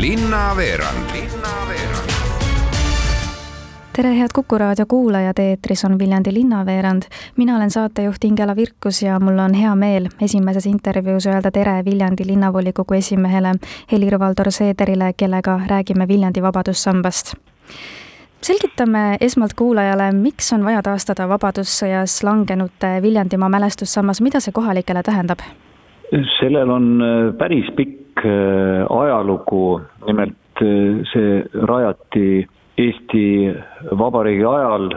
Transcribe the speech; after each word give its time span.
linnaveerand 0.00 1.10
Linnaveerand 1.12 2.10
tere, 3.96 4.18
head 4.18 4.28
Kuku 4.34 4.58
raadio 4.58 4.86
kuulajad, 4.88 5.38
eetris 5.38 5.84
on 5.84 5.98
Viljandi 5.98 6.34
linnaveerand. 6.34 7.02
mina 7.36 7.56
olen 7.56 7.70
saatejuht 7.70 8.24
Ingela 8.24 8.56
Virkus 8.56 9.02
ja 9.02 9.20
mul 9.20 9.38
on 9.38 9.54
hea 9.54 9.74
meel 9.74 10.08
esimeses 10.22 10.66
intervjuus 10.66 11.26
öelda 11.26 11.50
tere 11.50 11.84
Viljandi 11.84 12.26
linnavolikogu 12.26 12.94
esimehele 12.94 13.54
Helir-Valdor 13.92 14.50
Seederile, 14.50 15.12
kellega 15.16 15.60
räägime 15.66 16.08
Viljandi 16.08 16.42
vabadussambast 16.42 17.34
selgitame 18.40 19.16
esmalt 19.20 19.54
kuulajale, 19.54 20.12
miks 20.12 20.52
on 20.52 20.64
vaja 20.64 20.82
taastada 20.82 21.28
Vabadussõjas 21.28 22.22
langenute 22.22 23.02
Viljandimaa 23.02 23.48
mälestussammas, 23.48 24.20
mida 24.20 24.40
see 24.40 24.52
kohalikele 24.52 25.02
tähendab? 25.02 25.38
sellel 26.40 26.70
on 26.70 27.02
äh, 27.02 27.38
päris 27.38 27.72
pikk 27.76 28.05
äh, 28.24 28.86
ajalugu, 28.90 29.80
nimelt 30.06 30.62
äh, 30.62 31.02
see 31.12 31.44
rajati 31.66 32.46
Eesti 32.78 33.54
Vabariigi 33.98 34.44
ajal 34.44 34.90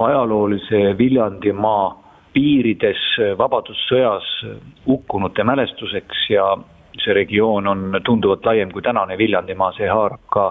ajaloolise 0.00 0.94
Viljandimaa 0.98 2.04
piirides 2.34 3.02
Vabadussõjas 3.38 4.26
hukkunute 4.86 5.44
mälestuseks 5.46 6.24
ja 6.30 6.46
see 7.02 7.14
regioon 7.14 7.66
on 7.66 8.00
tunduvalt 8.06 8.46
laiem 8.46 8.72
kui 8.72 8.82
tänane 8.82 9.18
Viljandimaa, 9.18 9.72
see 9.76 9.88
haarab 9.90 10.22
ka 10.32 10.48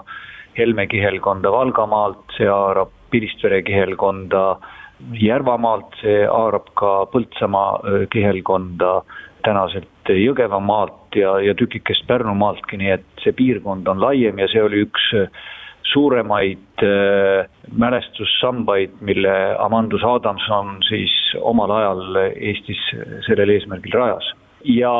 Helme 0.58 0.86
kihelkonda 0.86 1.52
Valgamaalt, 1.52 2.36
see 2.36 2.48
haarab 2.48 2.92
Piristvere 3.10 3.62
kihelkonda 3.62 4.44
Järvamaalt, 5.20 5.96
see 6.00 6.24
haarab 6.24 6.68
ka 6.78 6.92
Põltsamaa 7.12 8.06
kihelkonda 8.12 9.00
tänaselt 9.44 10.12
Jõgevamaalt 10.14 11.03
ja, 11.16 11.38
ja 11.40 11.54
tükikest 11.58 12.06
Pärnumaaltki, 12.08 12.78
nii 12.80 12.94
et 12.98 13.24
see 13.24 13.34
piirkond 13.36 13.88
on 13.88 14.00
laiem 14.02 14.38
ja 14.42 14.48
see 14.52 14.62
oli 14.62 14.84
üks 14.86 15.10
suuremaid 15.94 16.82
äh, 16.82 17.50
mälestussambaid, 17.72 18.96
mille 19.00 19.34
Amandus 19.58 20.04
Adamson 20.04 20.78
siis 20.88 21.12
omal 21.40 21.70
ajal 21.70 22.22
Eestis 22.34 22.80
sellel 23.26 23.52
eesmärgil 23.56 23.94
rajas. 23.94 24.32
Ja 24.64 24.90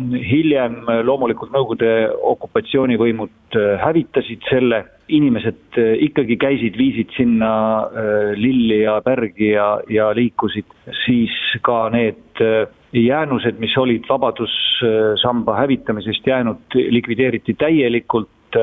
hiljem 0.00 0.86
loomulikult 1.04 1.52
Nõukogude 1.52 2.08
okupatsioonivõimud 2.32 3.58
äh, 3.58 3.74
hävitasid 3.82 4.46
selle, 4.48 4.78
inimesed 5.12 5.76
äh, 5.76 5.92
ikkagi 6.06 6.38
käisid, 6.40 6.78
viisid 6.80 7.12
sinna 7.18 7.52
äh, 7.84 8.32
lilli 8.40 8.80
ja 8.86 8.96
pärgi 9.04 9.52
ja, 9.52 9.74
ja 9.92 10.08
liikusid, 10.16 10.72
siis 11.04 11.36
ka 11.66 11.90
need 11.92 12.40
jäänused, 12.92 13.58
mis 13.58 13.76
olid 13.78 14.04
Vabadussamba 14.08 15.56
hävitamisest 15.56 16.26
jäänud, 16.26 16.74
likvideeriti 16.74 17.54
täielikult, 17.54 18.58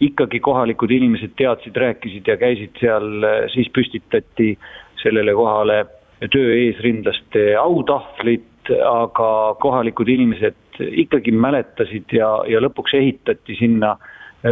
ikkagi 0.00 0.40
kohalikud 0.40 0.90
inimesed 0.90 1.32
teadsid, 1.36 1.76
rääkisid 1.76 2.26
ja 2.26 2.36
käisid 2.36 2.76
seal, 2.80 3.24
siis 3.54 3.70
püstitati 3.72 4.56
sellele 5.02 5.34
kohale 5.34 5.84
töö 6.30 6.54
eesrindlaste 6.54 7.52
autahvlid, 7.56 8.72
aga 8.86 9.30
kohalikud 9.60 10.08
inimesed 10.08 10.82
ikkagi 11.02 11.32
mäletasid 11.32 12.12
ja, 12.14 12.30
ja 12.48 12.60
lõpuks 12.62 12.94
ehitati 12.98 13.56
sinna 13.58 13.96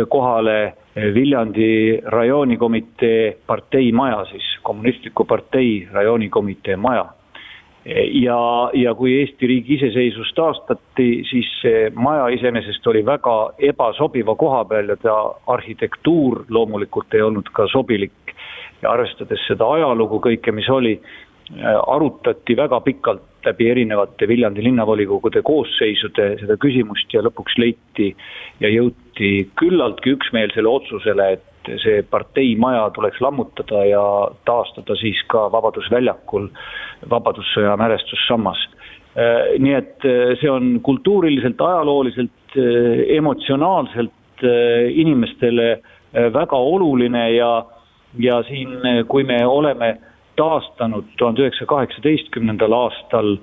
kohale 0.09 0.75
Viljandi 1.15 2.01
rajoonikomitee 2.03 3.37
parteimaja 3.47 4.25
siis, 4.31 4.47
kommunistliku 4.63 5.25
partei 5.25 5.89
rajoonikomitee 5.93 6.77
maja. 6.77 7.07
Ja, 7.85 8.71
ja 8.75 8.95
kui 8.95 9.15
Eesti 9.21 9.49
riigi 9.49 9.79
iseseisvus 9.79 10.33
taastati, 10.37 11.09
siis 11.31 11.49
see 11.63 11.89
maja 11.97 12.29
iseenesest 12.35 12.87
oli 12.93 13.03
väga 13.07 13.37
ebasobiva 13.71 14.37
koha 14.37 14.65
peal 14.69 14.93
ja 14.93 14.99
ta 15.01 15.17
arhitektuur 15.55 16.45
loomulikult 16.49 17.15
ei 17.15 17.25
olnud 17.25 17.49
ka 17.53 17.69
sobilik. 17.73 18.13
ja 18.83 18.93
arvestades 18.93 19.43
seda 19.45 19.67
ajalugu 19.77 20.21
kõike, 20.25 20.53
mis 20.57 20.69
oli, 20.73 20.95
arutati 21.87 22.57
väga 22.57 22.79
pikalt 22.81 23.27
läbi 23.45 23.69
erinevate 23.71 24.29
Viljandi 24.29 24.63
linnavolikogude 24.65 25.43
koosseisude 25.43 26.27
seda 26.41 26.57
küsimust 26.61 27.13
ja 27.13 27.23
lõpuks 27.25 27.57
leiti 27.59 28.11
ja 28.61 28.69
jõuti 28.69 29.51
küllaltki 29.61 30.15
üksmeelsele 30.17 30.69
otsusele, 30.69 31.33
et 31.37 31.50
see 31.83 32.03
parteimaja 32.11 32.91
tuleks 32.95 33.21
lammutada 33.21 33.85
ja 33.85 34.03
taastada 34.45 34.97
siis 34.97 35.21
ka 35.29 35.49
Vabadusväljakul 35.53 36.49
Vabadussõja 37.11 37.77
mälestussammas. 37.77 38.69
nii 39.59 39.75
et 39.75 40.05
see 40.41 40.51
on 40.51 40.81
kultuuriliselt, 40.83 41.61
ajalooliselt, 41.61 42.55
emotsionaalselt 43.17 44.45
inimestele 44.95 45.81
väga 46.33 46.57
oluline 46.57 47.25
ja, 47.33 47.65
ja 48.19 48.43
siin, 48.47 48.79
kui 49.09 49.25
me 49.25 49.47
oleme 49.47 49.97
taastanud 50.37 51.11
tuhande 51.19 51.43
üheksasaja 51.43 51.67
kaheksateistkümnendal 51.75 52.73
aastal 52.73 53.37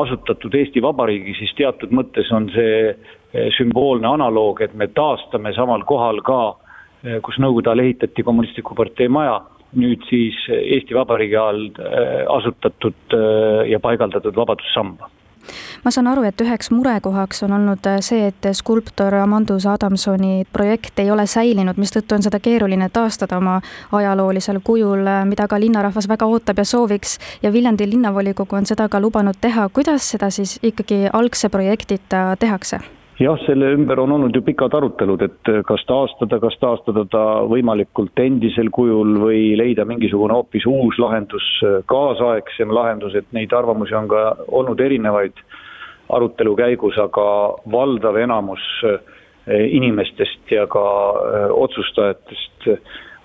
asutatud 0.00 0.54
Eesti 0.54 0.82
Vabariigi, 0.82 1.34
siis 1.38 1.52
teatud 1.58 1.92
mõttes 1.94 2.30
on 2.34 2.48
see 2.54 2.94
sümboolne 3.56 4.08
analoog, 4.08 4.62
et 4.62 4.74
me 4.74 4.88
taastame 4.94 5.52
samal 5.54 5.84
kohal 5.86 6.20
ka, 6.26 6.40
kus 7.24 7.38
Nõukogude 7.40 7.72
ajal 7.72 7.84
ehitati 7.86 8.24
kommunistliku 8.26 8.74
partei 8.76 9.08
maja, 9.08 9.38
nüüd 9.78 10.02
siis 10.08 10.36
Eesti 10.56 10.96
Vabariigi 10.98 11.38
all 11.40 11.70
eh, 11.70 12.26
asutatud 12.28 13.16
ja 13.70 13.80
paigaldatud 13.80 14.36
Vabadussamba 14.36 15.08
ma 15.84 15.90
saan 15.90 16.06
aru, 16.10 16.24
et 16.28 16.40
üheks 16.40 16.70
murekohaks 16.74 17.42
on 17.46 17.54
olnud 17.56 17.88
see, 18.04 18.28
et 18.28 18.50
skulptor 18.56 19.14
Amandus 19.20 19.66
Adamsoni 19.66 20.44
projekt 20.52 20.98
ei 21.00 21.10
ole 21.10 21.26
säilinud, 21.26 21.80
mistõttu 21.80 22.16
on 22.16 22.24
seda 22.26 22.40
keeruline 22.42 22.90
taastada 22.92 23.38
oma 23.40 23.60
ajaloolisel 23.96 24.60
kujul, 24.64 25.08
mida 25.28 25.48
ka 25.48 25.60
linnarahvas 25.60 26.08
väga 26.10 26.28
ootab 26.28 26.60
ja 26.60 26.64
sooviks 26.64 27.18
ja 27.42 27.52
Viljandi 27.52 27.88
linnavolikogu 27.90 28.56
on 28.56 28.66
seda 28.66 28.88
ka 28.88 29.00
lubanud 29.00 29.40
teha. 29.40 29.68
kuidas 29.68 30.10
seda 30.10 30.30
siis 30.30 30.58
ikkagi 30.62 31.06
algse 31.12 31.48
projektita 31.48 32.36
tehakse? 32.38 32.99
Jah, 33.20 33.38
selle 33.44 33.68
ümber 33.74 34.00
on 34.00 34.14
olnud 34.16 34.34
ju 34.34 34.42
pikad 34.44 34.74
arutelud, 34.76 35.22
et 35.26 35.50
kas 35.68 35.82
taastada, 35.88 36.38
kas 36.40 36.56
taastada 36.62 37.04
ta 37.12 37.24
võimalikult 37.50 38.18
endisel 38.22 38.70
kujul 38.72 39.18
või 39.20 39.42
leida 39.60 39.84
mingisugune 39.88 40.38
hoopis 40.38 40.66
uus 40.68 40.98
lahendus, 41.02 41.46
kaasaegsem 41.90 42.72
lahendus, 42.74 43.16
et 43.18 43.28
neid 43.36 43.52
arvamusi 43.56 43.96
on 43.98 44.08
ka 44.10 44.24
olnud 44.48 44.80
erinevaid 44.80 45.44
arutelu 46.10 46.56
käigus, 46.58 46.96
aga 46.98 47.26
valdav 47.70 48.16
enamus 48.18 48.64
eh, 48.88 49.68
inimestest 49.76 50.56
ja 50.56 50.66
ka 50.70 50.86
eh, 51.12 51.46
otsustajatest 51.54 52.70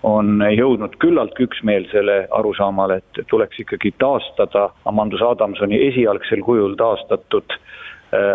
on 0.06 0.44
jõudnud 0.54 1.00
küllaltki 1.02 1.48
üksmeelsele 1.48 2.28
arusaamale, 2.36 3.00
et 3.00 3.24
tuleks 3.32 3.64
ikkagi 3.64 3.96
taastada 3.98 4.68
Amandus 4.86 5.24
Adamsoni 5.26 5.80
esialgsel 5.88 6.44
kujul 6.46 6.76
taastatud 6.78 7.56
eh, 7.56 7.85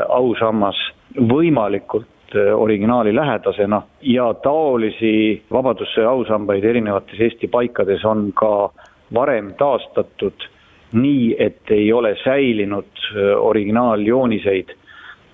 ausammas 0.08 0.78
võimalikult 1.16 2.34
äh, 2.34 2.54
originaali 2.54 3.14
lähedasena 3.14 3.82
ja 4.02 4.34
taolisi 4.34 5.42
Vabadussõja 5.52 6.10
ausambaid 6.10 6.64
erinevates 6.64 7.20
Eesti 7.20 7.48
paikades 7.48 8.04
on 8.04 8.30
ka 8.32 8.70
varem 9.14 9.54
taastatud 9.58 10.46
nii, 10.92 11.36
et 11.38 11.70
ei 11.70 11.92
ole 11.92 12.16
säilinud 12.24 13.06
äh, 13.10 13.34
originaaljooniseid. 13.38 14.76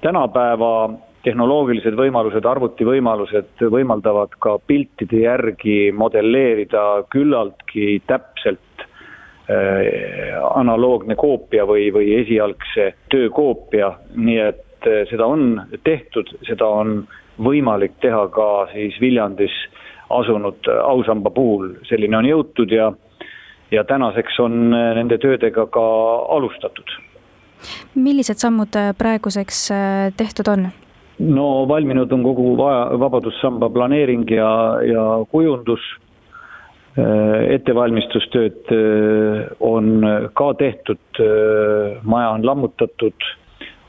tänapäeva 0.01 0.91
tehnoloogilised 1.25 1.97
võimalused, 1.99 2.45
arvutivõimalused 2.47 3.65
võimaldavad 3.73 4.37
ka 4.39 4.59
piltide 4.67 5.25
järgi 5.25 5.91
modelleerida 5.93 7.03
küllaltki 7.11 8.03
täpselt 8.07 8.61
äh, 8.61 8.66
analoogne 10.55 11.15
koopia 11.15 11.67
või, 11.67 11.91
või 11.95 12.13
esialgse 12.21 12.93
töö 13.13 13.31
koopia, 13.31 13.93
nii 14.17 14.39
et 14.43 14.89
eh, 14.89 15.05
seda 15.11 15.27
on 15.27 15.61
tehtud, 15.85 16.33
seda 16.49 16.67
on 16.67 17.05
võimalik 17.43 17.99
teha 18.03 18.27
ka 18.33 18.67
siis 18.73 18.97
Viljandis 19.01 19.55
asunud 20.11 20.69
ausamba 20.83 21.31
puhul, 21.31 21.75
selline 21.89 22.17
on 22.17 22.27
jõutud 22.27 22.73
ja, 22.73 22.93
ja 23.71 23.85
tänaseks 23.85 24.39
on 24.41 24.71
nende 24.71 25.19
töödega 25.19 25.67
ka 25.67 25.85
alustatud. 26.37 26.97
millised 27.95 28.39
sammud 28.39 28.79
praeguseks 28.99 29.69
tehtud 30.17 30.49
on? 30.49 30.69
no 31.19 31.69
valminud 31.69 32.13
on 32.13 32.23
kogu 32.23 32.57
Vabadussamba 33.01 33.71
planeering 33.71 34.31
ja, 34.31 34.51
ja 34.85 35.05
kujundus 35.31 35.81
ettevalmistustööd 36.97 38.71
on 39.61 40.07
ka 40.33 40.47
tehtud, 40.57 41.19
maja 42.09 42.31
on 42.31 42.47
lammutatud 42.47 43.27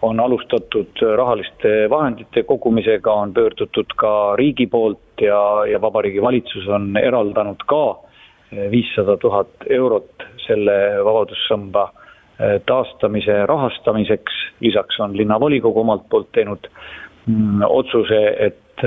on 0.02 0.20
alustatud 0.20 1.00
rahaliste 1.16 1.90
vahendite 1.90 2.44
kogumisega, 2.44 3.14
on 3.14 3.34
pöördutud 3.34 3.96
ka 3.98 4.36
riigi 4.36 4.68
poolt 4.68 5.22
ja, 5.22 5.66
ja 5.66 5.82
Vabariigi 5.82 6.22
Valitsus 6.22 6.68
on 6.68 6.92
eraldanud 7.02 7.64
ka 7.66 8.00
viissada 8.72 9.18
tuhat 9.18 9.66
eurot 9.70 10.28
selle 10.46 10.76
Vabadussamba 11.06 11.90
taastamise 12.66 13.46
rahastamiseks, 13.46 14.34
lisaks 14.62 15.00
on 15.00 15.18
linnavolikogu 15.18 15.82
omalt 15.82 16.06
poolt 16.10 16.30
teinud 16.32 16.70
mm, 17.26 17.64
otsuse, 17.66 18.22
et 18.40 18.86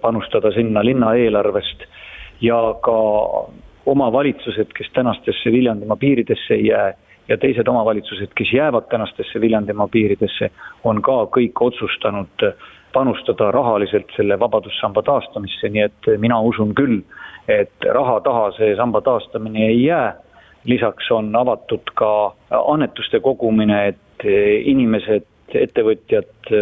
panustada 0.00 0.52
sinna 0.54 0.84
linna 0.86 1.16
eelarvest 1.18 1.82
ja 2.42 2.74
ka 2.82 2.98
omavalitsused, 3.86 4.74
kes 4.74 4.90
tänastesse 4.94 5.52
Viljandimaa 5.52 5.96
piiridesse 5.96 6.54
ei 6.54 6.66
jää 6.66 6.92
ja 7.28 7.38
teised 7.38 7.66
omavalitsused, 7.66 8.28
kes 8.34 8.52
jäävad 8.52 8.88
tänastesse 8.90 9.40
Viljandimaa 9.40 9.88
piiridesse, 9.88 10.50
on 10.84 11.02
ka 11.02 11.24
kõik 11.36 11.60
otsustanud 11.60 12.46
panustada 12.92 13.50
rahaliselt 13.50 14.10
selle 14.16 14.38
vabadussamba 14.38 15.02
taastamisse, 15.02 15.68
nii 15.68 15.82
et 15.86 16.10
mina 16.18 16.40
usun 16.40 16.74
küll, 16.74 17.00
et 17.48 17.88
raha 17.94 18.20
taha 18.20 18.50
see 18.58 18.76
samba 18.76 19.00
taastamine 19.00 19.66
ei 19.66 19.84
jää. 19.84 20.14
lisaks 20.64 21.10
on 21.10 21.36
avatud 21.36 21.90
ka 21.94 22.34
annetuste 22.50 23.20
kogumine, 23.20 23.88
et 23.88 24.24
inimesed, 24.64 25.26
ettevõtjad, 25.54 26.52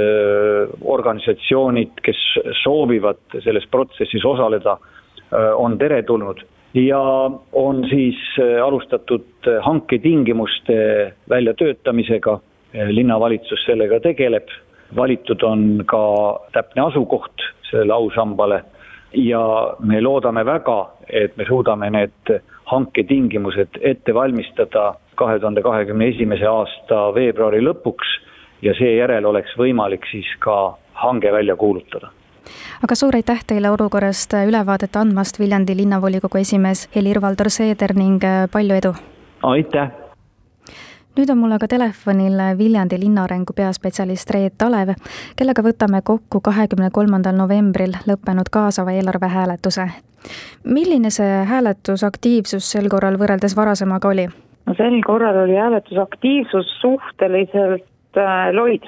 organisatsioonid, 0.80 2.00
kes 2.02 2.22
soovivad 2.62 3.20
selles 3.44 3.66
protsessis 3.70 4.24
osaleda, 4.24 4.78
on 5.32 5.78
teretulnud 5.78 6.40
ja 6.74 7.30
on 7.52 7.88
siis 7.88 8.16
äh, 8.38 8.64
alustatud 8.64 9.24
äh, 9.46 9.64
hanketingimuste 9.64 11.12
väljatöötamisega, 11.28 12.32
äh, 12.32 12.88
linnavalitsus 12.88 13.64
sellega 13.66 14.00
tegeleb, 14.00 14.48
valitud 14.96 15.42
on 15.42 15.82
ka 15.86 16.02
täpne 16.52 16.82
asukoht 16.82 17.42
sellele 17.70 17.92
ausambale 17.92 18.62
ja 19.14 19.42
me 19.78 20.00
loodame 20.00 20.46
väga, 20.46 20.90
et 21.08 21.36
me 21.36 21.44
suudame 21.44 21.90
need 21.90 22.34
hanketingimused 22.70 23.80
ette 23.80 24.14
valmistada 24.14 24.94
kahe 25.14 25.38
tuhande 25.38 25.62
kahekümne 25.62 26.08
esimese 26.14 26.46
aasta 26.46 27.10
veebruari 27.14 27.62
lõpuks 27.62 28.14
ja 28.62 28.74
seejärel 28.78 29.26
oleks 29.26 29.56
võimalik 29.58 30.06
siis 30.10 30.30
ka 30.38 30.76
hange 31.02 31.32
välja 31.32 31.56
kuulutada 31.56 32.10
aga 32.82 32.94
suur 32.94 33.16
aitäh 33.16 33.42
teile 33.46 33.70
olukorrast 33.70 34.34
ülevaadet 34.46 34.96
andmast, 34.96 35.38
Viljandi 35.38 35.76
linnavolikogu 35.76 36.38
esimees 36.38 36.88
Helir-Valdor 36.96 37.50
Seeder 37.50 37.94
ning 37.94 38.24
äh, 38.24 38.46
palju 38.52 38.74
edu! 38.74 38.94
aitäh! 39.42 39.90
nüüd 41.18 41.30
on 41.32 41.40
mul 41.42 41.52
aga 41.52 41.68
telefonil 41.68 42.38
Viljandi 42.58 42.98
linnaarengu 43.00 43.52
peaspetsialist 43.56 44.30
Reet 44.30 44.54
Talev, 44.58 44.94
kellega 45.36 45.64
võtame 45.66 46.02
kokku 46.06 46.40
kahekümne 46.40 46.90
kolmandal 46.94 47.36
novembril 47.36 47.96
lõppenud 48.08 48.50
kaasava 48.52 48.94
eelarve 48.96 49.28
hääletuse. 49.28 49.88
milline 50.64 51.10
see 51.10 51.44
hääletusaktiivsus 51.48 52.70
sel 52.72 52.88
korral 52.88 53.18
võrreldes 53.18 53.56
varasemaga 53.56 54.08
oli? 54.08 54.28
no 54.66 54.74
sel 54.78 55.00
korral 55.06 55.44
oli 55.44 55.56
hääletusaktiivsus 55.56 56.72
suhteliselt 56.80 58.16
äh, 58.16 58.52
loid 58.52 58.86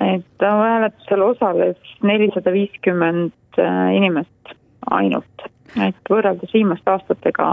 et 0.00 0.42
hääletusel 0.42 1.22
osales 1.22 1.76
nelisada 2.02 2.52
viiskümmend 2.52 3.58
äh, 3.58 3.94
inimest 3.96 4.54
ainult, 4.90 5.46
et 5.80 6.10
võrreldes 6.10 6.52
viimaste 6.54 6.90
aastatega 6.90 7.48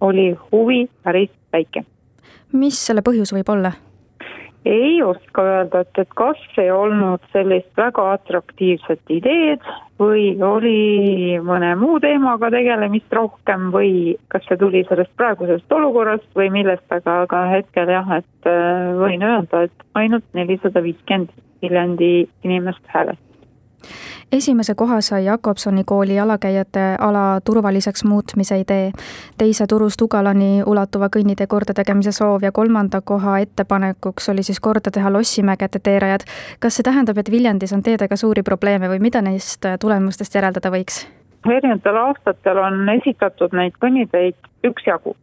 oli 0.00 0.30
huvi 0.52 0.86
päris 1.02 1.32
väike. 1.52 1.84
mis 2.52 2.86
selle 2.86 3.02
põhjus 3.02 3.32
võib 3.34 3.48
olla? 3.56 3.72
Ei 4.66 5.02
oska 5.02 5.42
öelda, 5.46 5.80
et, 5.84 5.98
et 5.98 6.14
kas 6.18 6.40
ei 6.58 6.70
olnud 6.74 7.22
sellist 7.32 7.70
väga 7.78 8.04
atraktiivset 8.16 9.12
ideed 9.14 9.62
või 10.00 10.28
oli 10.42 11.38
mõne 11.44 11.72
muu 11.80 12.00
teemaga 12.02 12.50
tegelemist 12.52 13.12
rohkem 13.14 13.70
või 13.74 14.16
kas 14.32 14.44
see 14.48 14.58
tuli 14.60 14.82
sellest 14.88 15.14
praegusest 15.16 15.72
olukorrast 15.72 16.28
või 16.36 16.50
millest, 16.58 16.86
aga, 16.90 17.22
aga 17.28 17.44
hetkel 17.54 17.94
jah, 17.94 18.10
et 18.18 18.50
äh, 18.50 18.90
võin 18.98 19.24
öelda, 19.24 19.66
et 19.68 19.86
ainult 19.94 20.26
nelisada 20.34 20.82
viiskümmend 20.84 21.32
Viljandi 21.62 22.26
inimest 22.44 22.82
hääletas 22.92 23.25
esimese 24.32 24.74
koha 24.74 25.00
sai 25.00 25.24
Jakobsoni 25.24 25.84
kooli 25.84 26.14
jalakäijate 26.14 26.96
ala 27.00 27.40
turvaliseks 27.44 28.04
muutmise 28.04 28.58
idee, 28.60 28.92
teise 29.38 29.66
Turust 29.66 30.02
Ugalani 30.02 30.62
ulatuva 30.66 31.08
kõnnitee 31.16 31.46
kordategemise 31.46 32.12
soov 32.12 32.42
ja 32.42 32.52
kolmanda 32.52 33.00
koha 33.00 33.38
ettepanekuks 33.38 34.28
oli 34.28 34.42
siis 34.42 34.60
korda 34.60 34.90
teha 34.90 35.12
Lossimägede 35.12 35.78
teerajad. 35.82 36.26
kas 36.60 36.76
see 36.76 36.82
tähendab, 36.82 37.18
et 37.18 37.30
Viljandis 37.30 37.72
on 37.72 37.82
teedega 37.82 38.16
suuri 38.16 38.42
probleeme 38.42 38.88
või 38.88 39.00
mida 39.00 39.22
neist 39.22 39.66
tulemustest 39.80 40.34
järeldada 40.34 40.70
võiks? 40.70 41.06
erinevatel 41.46 41.96
aastatel 41.96 42.58
on 42.58 42.88
esitatud 42.88 43.52
neid 43.54 43.76
kõnniteid 43.82 44.34
üksjagu, 44.66 45.14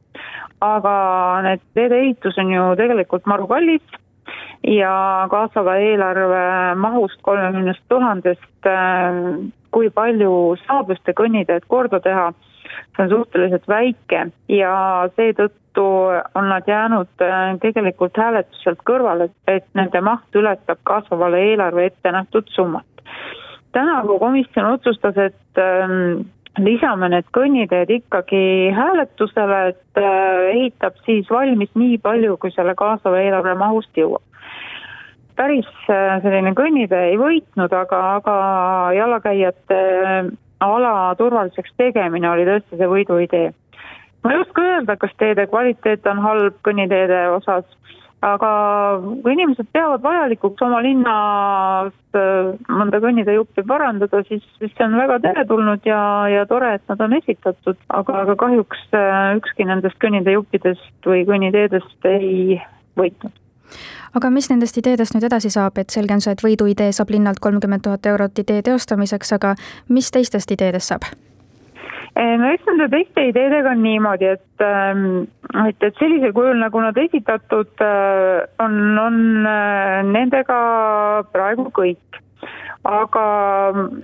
aga 0.62 0.95
need 1.44 1.62
teede 1.74 2.00
ehitus 2.00 2.38
on 2.39 2.54
ju 2.54 2.69
tegelikult 2.80 3.25
maru 3.27 3.48
kallis 3.48 3.83
ja 4.68 4.94
kaasava 5.31 5.75
eelarve 5.81 6.75
mahust 6.80 7.20
kolmekümnest 7.22 7.84
tuhandest, 7.90 8.68
äh, 8.68 9.20
kui 9.72 9.90
palju 9.90 10.56
saab 10.68 10.94
just 10.94 11.04
see 11.06 11.18
kõnniteed 11.18 11.68
korda 11.68 12.00
teha, 12.04 12.30
see 12.96 13.06
on 13.06 13.12
suhteliselt 13.12 13.68
väike 13.68 14.28
ja 14.52 14.75
seetõttu 15.18 15.88
on 16.36 16.50
nad 16.50 16.68
jäänud 16.70 17.25
äh, 17.25 17.42
tegelikult 17.62 18.18
hääletuselt 18.18 18.86
kõrvale, 18.88 19.30
et 19.48 19.68
nende 19.74 20.02
maht 20.02 20.40
ületab 20.40 20.80
kasvavale 20.88 21.42
eelarve 21.52 21.90
ette 21.92 22.12
nähtud 22.12 22.48
summat. 22.56 22.86
tänavu 23.72 24.20
komisjon 24.20 24.66
otsustas, 24.66 25.18
et 25.18 25.58
ähm, 25.58 26.28
lisame 26.61 27.09
need 27.09 27.25
kõnniteed 27.33 27.89
ikkagi 27.89 28.44
hääletusele, 28.75 29.61
et 29.73 30.01
äh, 30.01 30.51
ehitab 30.53 31.00
siis 31.05 31.29
valmis 31.31 31.71
nii 31.75 31.97
palju, 31.97 32.38
kui 32.38 32.53
selle 32.53 32.75
kaasava 32.77 33.23
eelarve 33.23 33.55
mahust 33.57 33.97
jõuab 33.97 34.21
päris 35.35 35.69
äh, 35.89 36.21
selline 36.21 36.53
kõnnitee 36.57 37.11
ei 37.11 37.17
võitnud, 37.17 37.73
aga, 37.73 38.00
aga 38.19 38.35
jalakäijate 38.97 39.79
äh, 39.79 40.31
ala 40.63 40.94
turvaliseks 41.19 41.73
tegemine 41.77 42.29
oli 42.29 42.45
tõesti 42.47 42.79
see 42.79 42.89
võiduidee. 42.89 43.51
ma 44.23 44.33
ei 44.33 44.41
oska 44.44 44.61
öelda, 44.61 44.97
kas 44.97 45.15
teede 45.19 45.47
kvaliteet 45.51 46.07
on 46.07 46.21
halb 46.23 46.59
kõnniteede 46.67 47.25
osas, 47.35 47.65
aga 48.24 48.52
kui 49.24 49.36
inimesed 49.36 49.68
peavad 49.75 50.04
vajalikuks 50.04 50.64
oma 50.66 50.80
linnas 50.86 51.94
äh, 52.18 52.54
mõnda 52.72 53.02
kõnniteejuppi 53.04 53.66
parandada, 53.68 54.24
siis, 54.30 54.46
siis 54.60 54.74
see 54.78 54.88
on 54.88 54.98
väga 55.00 55.20
teretulnud 55.25 55.86
ja, 55.88 56.02
ja 56.31 56.46
tore, 56.50 56.75
et 56.78 56.86
nad 56.92 57.04
on 57.04 57.18
esitatud, 57.20 57.80
aga, 57.90 58.20
aga 58.25 58.38
kahjuks 58.40 58.88
ükski 59.40 59.68
nendest 59.68 60.00
kõnniteejuppidest 60.04 61.10
või 61.10 61.25
kõnniteedest 61.30 62.10
ei 62.10 62.62
võitnud. 63.00 63.34
Aga 64.14 64.30
mis 64.30 64.50
nendest 64.52 64.78
ideedest 64.78 65.16
nüüd 65.16 65.25
edasi 65.25 65.50
saab, 65.54 65.80
et 65.81 65.94
selge 65.94 66.14
on 66.14 66.22
see, 66.22 66.36
et 66.36 66.44
võiduidee 66.46 66.92
saab 66.94 67.10
linnalt 67.14 67.42
kolmkümmend 67.42 67.86
tuhat 67.86 68.06
eurot 68.06 68.44
idee 68.46 68.62
teostamiseks, 68.65 69.34
aga 69.39 69.56
mis 69.89 70.12
teistest 70.13 70.53
ideedest 70.53 70.94
saab? 70.94 71.10
No 72.15 72.50
eks 72.53 72.67
nende 72.70 72.89
teiste 72.93 73.25
ideedega 73.29 73.74
on 73.74 73.82
niimoodi, 73.82 74.34
et, 74.36 74.62
ähm, 74.62 75.25
et, 75.65 75.82
et 75.82 75.98
sellisel 75.98 76.34
kujul, 76.36 76.60
nagu 76.62 76.82
nad 76.84 76.98
esitatud 77.01 77.82
äh, 77.82 78.43
on, 78.62 78.77
on 79.01 79.20
äh, 79.50 80.01
nendega 80.12 80.60
praegu 81.34 81.70
kõik. 81.74 82.22
aga 82.84 83.25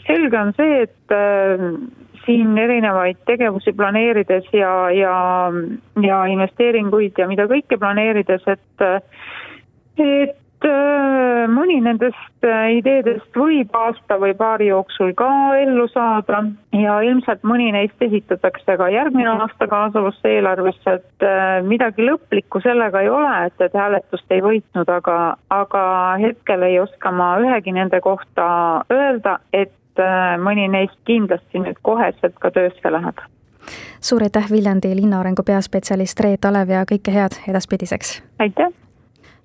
selge 0.07 0.37
on 0.39 0.53
see, 0.55 0.85
et 0.87 1.13
äh, 1.13 1.63
siin 2.23 2.57
erinevaid 2.57 3.17
tegevusi 3.27 3.73
planeerides 3.75 4.47
ja, 4.55 4.73
ja, 4.95 5.15
ja 6.01 6.19
investeeringuid 6.31 7.19
ja 7.19 7.27
mida 7.27 7.47
kõike 7.51 7.77
planeerides, 7.77 8.45
et 8.47 8.85
et 9.99 10.37
mõni 11.49 11.79
nendest 11.83 12.45
äh, 12.45 12.77
ideedest 12.79 13.35
võib 13.35 13.73
aasta 13.75 14.17
või 14.19 14.33
paari 14.37 14.69
jooksul 14.69 15.13
ka 15.17 15.29
ellu 15.59 15.87
saada 15.91 16.43
ja 16.75 16.99
ilmselt 17.05 17.43
mõni 17.47 17.71
neist 17.75 18.01
esitatakse 18.01 18.77
ka 18.77 18.89
järgmine 18.91 19.29
aasta 19.29 19.67
kaasavasse 19.67 20.35
eelarvesse, 20.35 20.97
et 20.99 21.25
äh, 21.25 21.61
midagi 21.65 22.05
lõplikku 22.05 22.61
sellega 22.63 23.01
ei 23.01 23.09
ole, 23.09 23.33
et, 23.47 23.61
et 23.61 23.73
hääletust 23.73 24.31
ei 24.35 24.43
võitnud, 24.43 24.89
aga, 24.89 25.17
aga 25.49 25.83
hetkel 26.21 26.67
ei 26.67 26.79
oska 26.79 27.11
ma 27.11 27.33
ühegi 27.43 27.75
nende 27.75 28.01
kohta 28.01 28.49
öelda, 28.93 29.39
et 29.53 29.75
mõni 30.39 30.69
neist 30.71 30.95
kindlasti 31.03 31.59
nüüd 31.59 31.79
koheselt 31.83 32.37
ka 32.39 32.51
töösse 32.55 32.91
läheb 32.91 33.19
suur 33.99 34.23
aitäh, 34.23 34.45
Viljandi 34.51 34.93
linnaarengu 34.95 35.43
peaspetsialist 35.43 36.19
Reet 36.23 36.45
Alev 36.47 36.71
ja 36.71 36.85
kõike 36.87 37.11
head 37.11 37.35
edaspidiseks! 37.51 38.21
aitäh! 38.39 38.71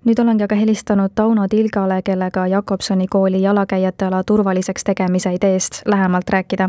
Nüüd 0.05 0.21
olengi 0.21 0.45
aga 0.45 0.57
helistanud 0.59 1.13
Tauno 1.15 1.47
Tilgale, 1.49 2.03
kellega 2.05 2.47
Jakobsoni 2.47 3.07
kooli 3.11 3.43
jalakäijate 3.43 4.05
ala 4.05 4.23
turvaliseks 4.25 4.85
tegemise 4.85 5.33
ideest 5.35 5.83
lähemalt 5.87 6.31
rääkida. 6.31 6.69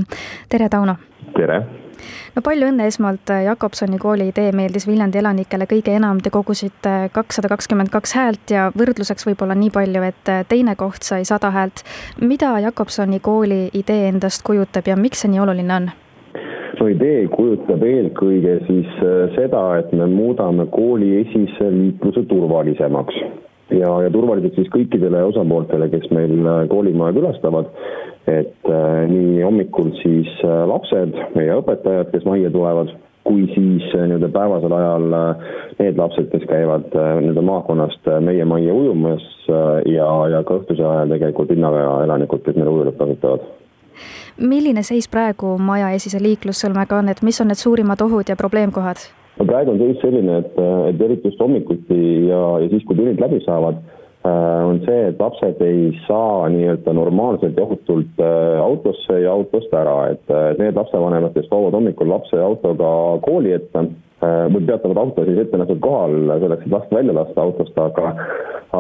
tere, 0.50 0.70
Tauno! 0.70 0.96
tere! 1.38 1.66
no 2.36 2.42
palju 2.42 2.70
õnne 2.70 2.88
esmalt, 2.88 3.32
Jakobsoni 3.46 3.98
kooli 4.00 4.30
idee 4.32 4.52
meeldis 4.56 4.88
Viljandi 4.88 5.20
elanikele 5.20 5.68
kõige 5.68 5.96
enam, 5.96 6.22
te 6.22 6.30
kogusite 6.30 6.96
kakssada 7.12 7.52
kakskümmend 7.52 7.92
kaks 7.92 8.16
häält 8.16 8.56
ja 8.56 8.70
võrdluseks 8.78 9.28
võib-olla 9.28 9.56
nii 9.56 9.72
palju, 9.72 10.04
et 10.04 10.34
teine 10.48 10.76
koht 10.80 11.04
sai 11.04 11.26
sada 11.26 11.52
häält. 11.52 11.84
mida 12.22 12.60
Jakobsoni 12.60 13.20
kooli 13.20 13.70
idee 13.74 14.08
endast 14.08 14.44
kujutab 14.44 14.88
ja 14.88 14.96
miks 14.96 15.26
see 15.26 15.32
nii 15.32 15.44
oluline 15.44 15.76
on? 15.76 15.92
No 16.80 16.90
idee 16.92 17.28
kujutab 17.34 17.84
eelkõige 17.86 18.60
siis 18.68 18.92
äh, 19.02 19.34
seda, 19.38 19.64
et 19.80 19.94
me 19.94 20.08
muudame 20.12 20.68
kooli 20.74 21.16
esise 21.22 21.72
liikluse 21.72 22.26
turvalisemaks. 22.32 23.22
ja, 23.74 23.92
ja 24.06 24.10
turvaliselt 24.14 24.56
siis 24.60 24.70
kõikidele 24.74 25.24
osapooltele, 25.32 25.90
kes 25.90 26.10
meil 26.12 26.68
koolimaja 26.70 27.18
külastavad. 27.18 27.72
et 28.26 28.70
nii 29.10 29.42
hommikul 29.46 29.92
siis 30.02 30.30
lapsed, 30.44 31.14
meie 31.36 31.58
õpetajad, 31.62 32.10
kes 32.10 32.24
majja 32.26 32.50
tulevad 32.50 32.90
kui 33.26 33.48
siis 33.54 33.86
äh, 33.96 34.06
nii-öelda 34.06 34.30
päevasel 34.34 34.74
ajal 34.78 35.14
äh, 35.18 35.46
need 35.80 35.98
lapsed, 35.98 36.30
kes 36.32 36.46
käivad 36.50 36.94
äh, 36.94 37.12
nii-öelda 37.22 37.42
maakonnast 37.42 38.10
meie 38.22 38.46
majja 38.46 38.74
ujumas 38.74 39.26
ja, 39.90 40.08
ja 40.32 40.42
ka 40.46 40.60
õhtuse 40.60 40.86
ajal 40.86 41.14
tegelikult 41.14 41.54
linnaväe 41.54 41.86
elanikud, 42.06 42.44
kes 42.46 42.58
meil 42.58 42.70
ujulat 42.72 42.98
kasutavad. 43.02 43.48
Milline 44.38 44.84
seis 44.84 45.08
praegu 45.12 45.58
maja 45.58 45.92
esise 45.98 46.22
liiklussõlmega 46.24 47.02
on, 47.02 47.10
et 47.14 47.22
mis 47.22 47.42
on 47.42 47.52
need 47.52 47.62
suurimad 47.62 48.02
ohud 48.02 48.30
ja 48.30 48.36
probleemkohad? 48.40 49.04
no 49.40 49.46
praegu 49.46 49.76
on 49.76 49.82
seis 49.84 50.00
selline, 50.02 50.40
et, 50.44 50.58
et 50.90 51.02
eriti 51.02 51.32
just 51.32 51.42
hommikuti 51.44 52.02
ja, 52.30 52.42
ja 52.64 52.72
siis, 52.72 52.84
kui 52.88 52.98
tunnid 52.98 53.22
läbi 53.22 53.42
saavad 53.46 53.84
Äh, 54.26 54.66
on 54.66 54.80
see, 54.86 55.02
et 55.12 55.20
lapsed 55.22 55.60
ei 55.62 55.92
saa 56.08 56.48
nii-öelda 56.50 56.94
normaalselt 56.98 57.58
ja 57.58 57.66
ohutult 57.66 58.22
äh, 58.24 58.58
autosse 58.62 59.20
ja 59.22 59.34
autost 59.38 59.74
ära, 59.78 59.98
et 60.16 60.34
äh, 60.34 60.48
need 60.58 60.78
lapsevanemad, 60.80 61.36
kes 61.36 61.46
toovad 61.52 61.78
hommikul 61.78 62.10
lapse 62.10 62.40
autoga 62.42 62.90
kooli 63.28 63.54
ette, 63.60 63.86
või 64.26 64.64
peatavad 64.66 64.98
auto 64.98 65.26
siis 65.28 65.38
ette 65.44 65.60
nähtud 65.60 65.78
kohal 65.84 66.16
selleks, 66.42 66.64
et 66.66 66.74
last 66.74 66.94
välja 66.96 67.14
lasta 67.14 67.44
autost, 67.44 67.76
aga 67.78 68.16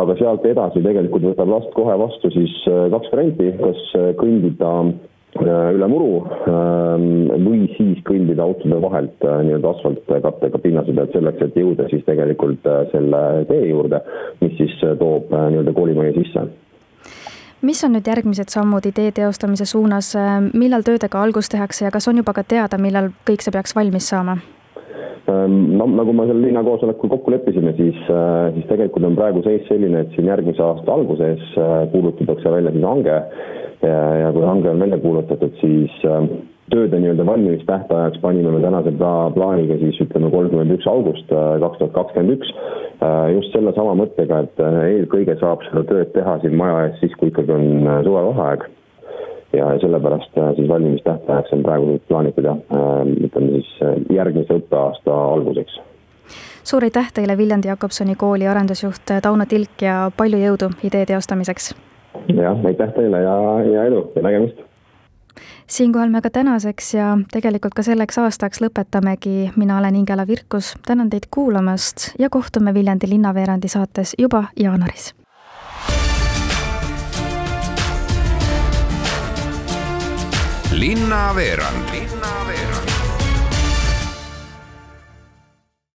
aga 0.01 0.15
sealt 0.19 0.45
edasi 0.45 0.83
tegelikult 0.83 1.29
võtab 1.31 1.51
last 1.51 1.73
kohe 1.77 1.97
vastu 1.99 2.31
siis 2.35 2.55
kaks 2.65 3.11
varianti, 3.13 3.51
kas 3.61 3.83
kõndida 4.21 4.71
Äh, 5.35 5.73
üle 5.75 5.87
muru 5.91 6.21
ähm, 6.47 7.25
või 7.43 7.65
siis 7.75 7.99
kõndida 8.07 8.45
autode 8.45 8.77
vahelt 8.79 9.25
äh, 9.27 9.41
nii-öelda 9.43 9.73
asfaltkattega 9.73 10.61
pinnase 10.63 10.93
pealt 10.95 11.11
selleks, 11.11 11.41
et 11.43 11.57
jõuda 11.59 11.89
siis 11.91 12.05
tegelikult 12.07 12.63
äh, 12.71 12.85
selle 12.93 13.19
tee 13.49 13.65
juurde, 13.67 13.99
mis 14.39 14.55
siis 14.55 14.77
toob 15.01 15.35
nii-öelda 15.35 15.73
koolimaja 15.75 16.15
sisse. 16.15 16.45
Mis 17.67 17.83
on 17.83 17.97
nüüd 17.97 18.07
järgmised 18.07 18.53
sammud 18.53 18.87
idee 18.87 19.11
teostamise 19.11 19.67
suunas, 19.67 20.13
millal 20.55 20.87
töödega 20.87 21.19
algust 21.19 21.51
tehakse 21.51 21.83
ja 21.83 21.91
kas 21.91 22.07
on 22.07 22.23
juba 22.23 22.31
ka 22.37 22.45
teada, 22.47 22.79
millal 22.79 23.11
kõik 23.27 23.43
see 23.43 23.51
peaks 23.51 23.75
valmis 23.75 24.07
saama? 24.13 24.37
Ähm, 25.31 25.75
no 25.79 25.89
nagu 25.89 26.13
me 26.13 26.27
seal 26.29 26.41
linnakoosolekul 26.43 27.09
kokku 27.15 27.33
leppisime, 27.33 27.73
siis, 27.79 27.97
siis 28.55 28.65
tegelikult 28.69 29.07
on 29.07 29.17
praegu 29.17 29.41
seis 29.45 29.65
selline, 29.71 30.05
et 30.05 30.17
siin 30.17 30.29
järgmise 30.29 30.61
aasta 30.61 30.93
alguses 30.93 31.53
kuulutatakse 31.93 32.51
välja 32.53 32.75
siis 32.75 32.85
hange 32.85 33.21
ja, 33.81 34.01
ja 34.21 34.31
kui 34.33 34.45
hange 34.45 34.69
on 34.69 34.79
välja 34.79 34.97
kuulutatud, 35.01 35.53
siis 35.61 35.91
äh, 36.07 36.27
tööde 36.73 36.99
nii-öelda 36.99 37.25
valmimistähtajaks 37.27 38.21
panime 38.23 38.53
me 38.55 38.61
tänase 38.63 38.93
pla-, 38.99 39.31
plaaniga 39.35 39.77
siis 39.81 39.99
ütleme 40.05 40.31
kolmkümmend 40.33 40.77
üks 40.77 40.87
august 40.89 41.31
äh, 41.33 41.57
kaks 41.63 41.81
tuhat 41.81 41.93
kakskümmend 41.97 42.37
üks. 42.37 42.53
Äh, 43.03 43.27
just 43.35 43.53
sellesama 43.55 43.97
mõttega, 43.99 44.45
et 44.45 44.63
eelkõige 44.63 45.37
saab 45.41 45.65
seda 45.67 45.85
tööd 45.91 46.13
teha 46.15 46.39
siin 46.43 46.57
maja 46.59 46.87
ees 46.87 46.99
siis, 47.03 47.15
kui 47.19 47.31
ikkagi 47.33 47.55
on 47.55 47.89
suvevaheaeg. 48.07 48.67
Ja 49.57 49.71
sellepärast 49.81 50.37
siis 50.55 50.69
valmimistähtajaks 50.69 51.53
on 51.57 51.63
praegu 51.63 51.97
plaanitud 52.07 52.47
jah, 52.47 52.61
ütleme 53.27 53.59
siis 53.59 53.73
järgmise 54.13 54.59
õppeaasta 54.61 55.17
alguseks 55.33 55.79
suur 56.65 56.83
aitäh 56.83 57.11
teile, 57.13 57.37
Viljandi 57.37 57.67
Jakobsoni 57.67 58.15
kooli 58.15 58.47
arendusjuht 58.47 59.11
Tauno 59.21 59.45
Tilk 59.45 59.81
ja 59.81 60.11
palju 60.17 60.39
jõudu 60.41 60.71
idee 60.83 61.05
teostamiseks! 61.05 61.73
jah, 62.27 62.65
aitäh 62.65 62.93
teile 62.95 63.21
ja, 63.21 63.35
ja 63.73 63.83
edu 63.89 64.07
ja 64.15 64.23
nägemist! 64.25 64.63
siinkohal 65.67 66.09
me 66.09 66.21
ka 66.21 66.29
tänaseks 66.29 66.93
ja 66.93 67.17
tegelikult 67.31 67.73
ka 67.73 67.83
selleks 67.83 68.17
aastaks 68.21 68.61
lõpetamegi, 68.61 69.51
mina 69.55 69.77
olen 69.77 69.95
Ingela 69.95 70.27
Virkus, 70.27 70.73
tänan 70.87 71.09
teid 71.09 71.29
kuulamast 71.31 72.13
ja 72.19 72.29
kohtume 72.29 72.73
Viljandi 72.73 73.09
linnaveerandi 73.09 73.67
saates 73.67 74.15
juba 74.17 74.43
jaanuaris. 74.59 75.13
Linnaveerand 80.75 81.84